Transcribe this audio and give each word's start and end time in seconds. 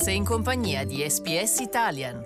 Sei 0.00 0.14
in 0.14 0.24
compagnia 0.24 0.84
di 0.84 1.04
SPS 1.04 1.58
Italian. 1.58 2.24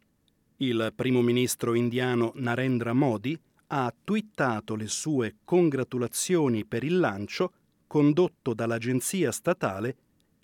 Il 0.59 0.93
primo 0.95 1.23
ministro 1.23 1.75
indiano 1.75 2.33
Narendra 2.37 2.93
Modi 2.93 3.39
ha 3.69 3.93
twittato 4.05 4.77
le 4.77 4.87
sue 4.87 5.37
congratulazioni 5.45 6.65
per 6.65 6.85
il 6.85 6.99
lancio 6.99 7.53
condotto 7.87 8.55
dall'agenzia 8.55 9.33
statale 9.33 9.97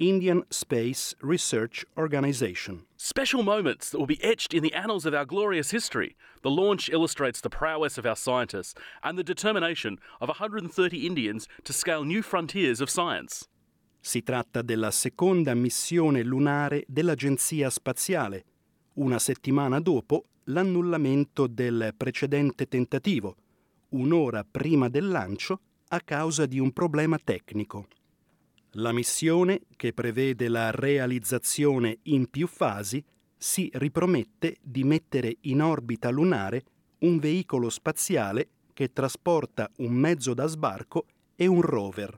Indian 0.08 0.42
Space 0.50 1.14
Research 1.20 1.84
Organization. 1.96 2.86
Special 2.96 3.42
moments 3.44 3.90
that 3.90 3.98
will 3.98 4.06
be 4.06 4.22
etched 4.22 4.52
in 4.52 4.62
the 4.62 4.74
annals 4.74 5.06
of 5.06 5.14
our 5.14 5.24
glorious 5.24 5.70
history. 5.70 6.16
The 6.42 6.50
launch 6.50 6.88
illustrates 6.88 7.40
the 7.40 7.48
prowess 7.48 7.98
of 7.98 8.04
our 8.04 8.16
scientists 8.16 8.74
and 9.04 9.16
the 9.16 9.22
determination 9.22 9.98
of 10.20 10.28
130 10.28 11.06
Indians 11.06 11.46
to 11.62 11.72
scale 11.72 12.04
new 12.04 12.20
frontiers 12.20 12.80
of 12.80 12.90
science. 12.90 13.46
Si 14.00 14.22
tratta 14.24 14.62
della 14.62 14.90
seconda 14.90 15.54
missione 15.54 16.24
lunare 16.24 16.84
dell'Agenzia 16.88 17.70
Spaziale, 17.70 18.44
una 18.94 19.20
settimana 19.20 19.78
dopo 19.78 20.24
l'annullamento 20.46 21.46
del 21.46 21.94
precedente 21.96 22.66
tentativo, 22.66 23.36
un'ora 23.90 24.44
prima 24.44 24.88
del 24.88 25.08
lancio 25.08 25.60
a 25.88 26.00
causa 26.00 26.46
di 26.46 26.58
un 26.58 26.72
problema 26.72 27.18
tecnico. 27.22 27.86
La 28.76 28.92
missione, 28.92 29.62
che 29.76 29.92
prevede 29.92 30.48
la 30.48 30.70
realizzazione 30.70 31.98
in 32.04 32.30
più 32.30 32.46
fasi, 32.46 33.04
si 33.36 33.68
ripromette 33.74 34.56
di 34.62 34.82
mettere 34.82 35.36
in 35.42 35.60
orbita 35.60 36.08
lunare 36.08 36.62
un 37.00 37.18
veicolo 37.18 37.68
spaziale 37.68 38.48
che 38.72 38.90
trasporta 38.92 39.70
un 39.78 39.92
mezzo 39.92 40.32
da 40.32 40.46
sbarco 40.46 41.04
e 41.36 41.46
un 41.46 41.60
rover. 41.60 42.16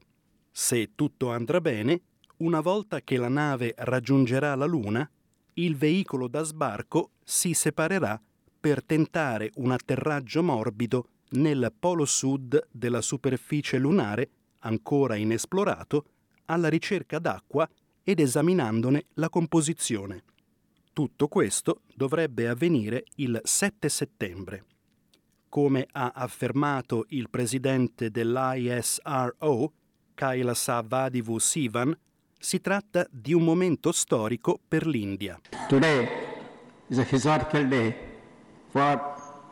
Se 0.53 0.91
tutto 0.95 1.31
andrà 1.31 1.61
bene, 1.61 2.03
una 2.37 2.61
volta 2.61 3.01
che 3.01 3.17
la 3.17 3.29
nave 3.29 3.75
raggiungerà 3.77 4.55
la 4.55 4.67
Luna, 4.67 5.11
il 5.55 5.77
veicolo 5.77 6.29
da 6.29 6.45
sbarco 6.45 7.11
si 7.25 7.53
separerà 7.53 8.21
per 8.61 8.85
tentare 8.85 9.51
un 9.57 9.73
atterraggio 9.73 10.43
morbido 10.43 11.09
nel 11.31 11.73
polo 11.77 12.05
sud 12.05 12.69
della 12.71 13.01
superficie 13.01 13.77
lunare, 13.79 14.31
ancora 14.61 15.17
inesplorato, 15.17 16.05
alla 16.47 16.69
ricerca 16.69 17.19
d'acqua 17.19 17.69
ed 18.03 18.21
esaminandone 18.21 19.07
la 19.15 19.29
composizione. 19.29 20.23
Tutto 20.93 21.27
questo 21.29 21.81
dovrebbe 21.95 22.49
avvenire 22.49 23.05
il 23.17 23.41
7 23.43 23.89
settembre. 23.89 24.65
Come 25.49 25.87
ha 25.93 26.13
affermato 26.15 27.07
il 27.09 27.31
presidente 27.31 28.11
dell'ISRO, 28.11 29.73
Kailasavadivu 30.15 31.39
Sivan, 31.39 31.97
si 32.39 32.61
tratta 32.61 33.07
di 33.11 33.33
un 33.33 33.43
momento 33.43 33.91
storico 33.91 34.61
per 34.69 34.87
l'India. 34.87 35.41
Today 35.69 36.07
is 36.89 36.99
a 36.99 37.07
historical 37.09 37.67
day 37.67 37.95
for 38.69 39.01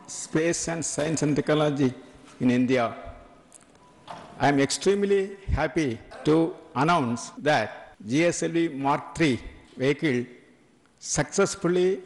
space 0.05 0.69
and 0.69 0.83
science 0.83 1.25
and 1.25 1.35
technology 1.35 1.91
in 2.37 2.49
India. 2.49 2.95
I 4.39 4.47
am 4.47 4.59
extremely 4.59 5.37
happy 5.53 5.97
to 6.25 6.55
announce 6.75 7.31
that 7.41 7.95
GSLV 8.05 8.75
Mark 8.77 9.19
III 9.19 9.39
vehicle 9.77 10.25
successfully 10.97 12.01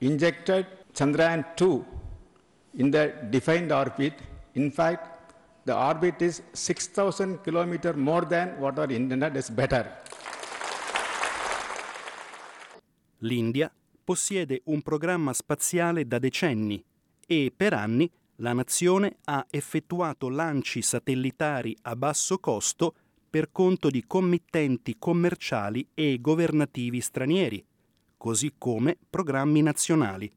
injected 0.00 0.66
Chandrayaan 0.94 1.44
2 1.56 1.84
in 2.78 2.90
the 2.90 3.12
defined 3.30 3.72
orbit. 3.72 4.14
In 4.54 4.70
fact, 4.70 5.34
the 5.64 5.74
orbit 5.74 6.22
is 6.22 6.42
6,000 6.52 7.42
km 7.42 7.96
more 7.96 8.24
than 8.24 8.58
what 8.58 8.78
our 8.78 8.90
internet 8.90 9.36
is 9.36 9.50
better. 9.50 9.84
L'India 13.20 13.72
possiede 14.04 14.60
un 14.66 14.82
programma 14.82 15.32
spaziale 15.32 16.06
da 16.06 16.18
decenni 16.18 16.82
e 17.26 17.52
per 17.54 17.72
anni 17.72 18.10
la 18.36 18.52
nazione 18.52 19.16
ha 19.24 19.46
effettuato 19.50 20.28
lanci 20.28 20.82
satellitari 20.82 21.76
a 21.82 21.96
basso 21.96 22.38
costo 22.38 22.94
per 23.36 23.52
conto 23.52 23.90
di 23.90 24.02
committenti 24.06 24.96
commerciali 24.98 25.86
e 25.92 26.16
governativi 26.22 27.02
stranieri, 27.02 27.62
così 28.16 28.54
come 28.56 28.96
programmi 29.10 29.60
nazionali, 29.60 30.32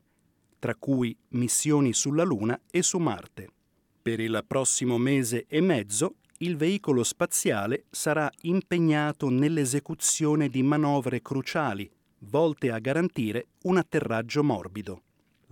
tra 0.60 0.76
cui 0.76 1.16
missioni 1.30 1.94
sulla 1.94 2.26
Luna 2.26 2.60
e 2.70 2.84
su 2.84 2.98
Marte. 2.98 3.48
Per 4.02 4.20
il 4.20 4.44
prossimo 4.46 4.98
mese 4.98 5.46
e 5.48 5.62
mezzo 5.62 6.16
il 6.40 6.58
veicolo 6.58 7.06
spaziale 7.06 7.86
sarà 7.90 8.30
impegnato 8.42 9.30
nell'esecuzione 9.30 10.50
di 10.50 10.62
manovre 10.62 11.22
cruciali 11.22 11.90
volte 12.24 12.70
a 12.70 12.80
garantire 12.80 13.48
un 13.64 13.78
atterraggio 13.78 14.44
morbido. 14.44 15.04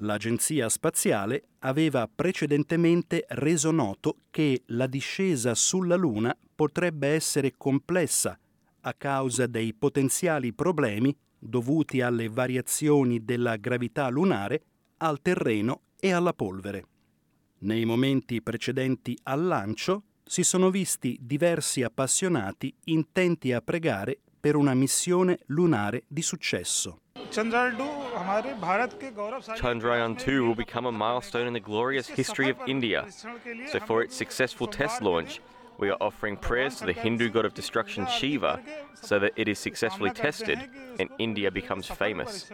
L'Agenzia 0.01 0.67
Spaziale 0.67 1.43
aveva 1.59 2.09
precedentemente 2.13 3.23
reso 3.29 3.71
noto 3.71 4.17
che 4.31 4.63
la 4.65 4.85
discesa 4.85 5.55
sulla 5.55 5.95
Luna 5.95 6.37
potrebbe 6.57 7.09
essere 7.09 7.53
complessa 7.55 8.35
a 8.81 8.93
causa 8.95 9.45
dei 9.45 9.75
potenziali 9.75 10.53
problemi 10.53 11.15
dovuti 11.37 12.01
alle 12.01 12.29
variazioni 12.29 13.23
della 13.23 13.57
gravità 13.57 14.09
lunare, 14.09 14.63
al 14.97 15.21
terreno 15.21 15.81
e 15.99 16.11
alla 16.11 16.33
polvere. 16.33 16.87
Nei 17.59 17.85
momenti 17.85 18.41
precedenti 18.41 19.15
al 19.23 19.45
lancio 19.45 20.01
si 20.25 20.43
sono 20.43 20.71
visti 20.71 21.15
diversi 21.21 21.83
appassionati 21.83 22.73
intenti 22.85 23.53
a 23.53 23.61
pregare 23.61 24.17
per 24.39 24.55
una 24.55 24.73
missione 24.73 25.37
lunare 25.47 26.05
di 26.07 26.23
successo. 26.23 27.01
Chandrayaan 27.29 27.75
2 30.15 30.39
will 30.39 30.55
become 30.55 30.87
a 30.87 30.91
milestone 30.91 31.45
in 31.45 31.53
the 31.53 31.59
glorious 31.59 32.07
history 32.07 32.49
of 32.49 32.57
India. 32.65 33.05
So, 33.09 33.79
for 33.85 34.01
its 34.01 34.15
successful 34.15 34.67
test 34.67 35.01
launch, 35.01 35.39
we 35.77 35.89
are 35.89 35.97
offering 35.99 36.37
prayers 36.37 36.77
to 36.77 36.85
the 36.85 36.93
Hindu 36.93 37.29
god 37.29 37.45
of 37.45 37.53
destruction 37.53 38.05
Shiva 38.07 38.61
so 38.93 39.19
that 39.19 39.31
it 39.35 39.47
is 39.47 39.59
successfully 39.59 40.11
tested 40.11 40.57
and 40.99 41.09
India 41.17 41.51
becomes 41.51 41.87
famous. 41.87 42.51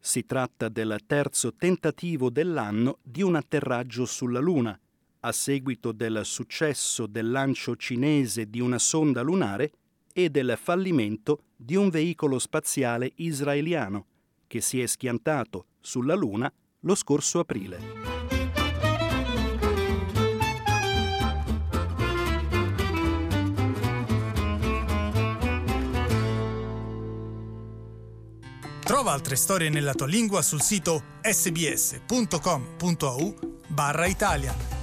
Si 0.00 0.26
tratta 0.26 0.68
del 0.68 0.98
terzo 1.06 1.54
tentativo 1.54 2.30
dell'anno 2.30 2.98
di 3.02 3.22
un 3.22 3.36
atterraggio 3.36 4.04
sulla 4.04 4.40
Luna, 4.40 4.78
a 5.20 5.32
seguito 5.32 5.92
del 5.92 6.20
successo 6.24 7.06
del 7.06 7.30
lancio 7.30 7.74
cinese 7.76 8.50
di 8.50 8.60
una 8.60 8.78
sonda 8.78 9.22
lunare 9.22 9.72
e 10.12 10.28
del 10.28 10.58
fallimento 10.60 11.44
di 11.56 11.74
un 11.74 11.88
veicolo 11.88 12.38
spaziale 12.38 13.12
israeliano 13.16 14.06
che 14.46 14.60
si 14.60 14.80
è 14.80 14.86
schiantato 14.86 15.66
sulla 15.80 16.14
Luna 16.14 16.52
lo 16.80 16.94
scorso 16.94 17.40
aprile. 17.40 18.13
Trova 28.84 29.12
altre 29.12 29.34
storie 29.34 29.70
nella 29.70 29.94
tua 29.94 30.06
lingua 30.06 30.42
sul 30.42 30.60
sito 30.60 31.02
sbs.com.au 31.22 32.54
barra 33.68 34.04
Italia. 34.04 34.73